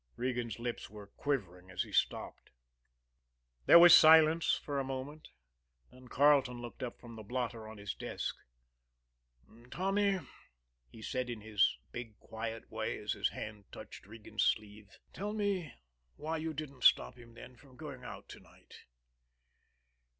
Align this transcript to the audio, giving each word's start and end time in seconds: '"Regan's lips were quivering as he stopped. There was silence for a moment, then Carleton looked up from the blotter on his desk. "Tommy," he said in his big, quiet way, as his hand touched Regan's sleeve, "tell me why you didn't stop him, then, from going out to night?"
'"Regan's 0.15 0.57
lips 0.57 0.89
were 0.89 1.05
quivering 1.05 1.69
as 1.69 1.83
he 1.83 1.91
stopped. 1.91 2.49
There 3.67 3.77
was 3.77 3.93
silence 3.93 4.55
for 4.55 4.79
a 4.79 4.83
moment, 4.83 5.29
then 5.91 6.07
Carleton 6.07 6.59
looked 6.59 6.81
up 6.81 6.99
from 6.99 7.15
the 7.15 7.21
blotter 7.21 7.67
on 7.67 7.77
his 7.77 7.93
desk. 7.93 8.35
"Tommy," 9.69 10.17
he 10.89 11.03
said 11.03 11.29
in 11.29 11.41
his 11.41 11.77
big, 11.91 12.19
quiet 12.19 12.71
way, 12.71 12.97
as 12.97 13.13
his 13.13 13.29
hand 13.29 13.65
touched 13.71 14.07
Regan's 14.07 14.41
sleeve, 14.41 14.97
"tell 15.13 15.33
me 15.33 15.71
why 16.15 16.37
you 16.37 16.51
didn't 16.51 16.83
stop 16.83 17.15
him, 17.15 17.35
then, 17.35 17.55
from 17.55 17.77
going 17.77 18.03
out 18.03 18.27
to 18.29 18.39
night?" 18.39 18.85